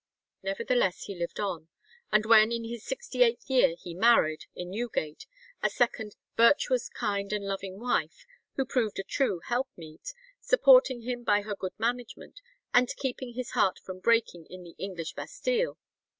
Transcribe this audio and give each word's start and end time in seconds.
Nevertheless 0.41 1.03
he 1.03 1.13
lived 1.13 1.39
on; 1.39 1.67
and 2.11 2.25
when 2.25 2.51
in 2.51 2.63
his 2.63 2.83
sixty 2.83 3.21
eighth 3.21 3.47
year 3.51 3.75
he 3.77 3.93
married, 3.93 4.45
in 4.55 4.71
Newgate, 4.71 5.27
a 5.61 5.69
second, 5.69 6.15
"virtuous, 6.35 6.89
kind, 6.89 7.31
and 7.31 7.45
loving 7.45 7.79
wife, 7.79 8.25
who 8.55 8.65
proved 8.65 8.97
a 8.97 9.03
true 9.03 9.41
helpmeet," 9.47 10.11
supporting 10.39 11.03
him 11.03 11.23
by 11.23 11.43
her 11.43 11.53
good 11.55 11.77
management, 11.79 12.41
and 12.73 12.89
keeping 12.97 13.35
his 13.35 13.51
heart 13.51 13.77
from 13.77 13.99
breaking 13.99 14.47
in 14.49 14.63
the 14.63 14.73
"English 14.79 15.13
Bastile." 15.13 15.77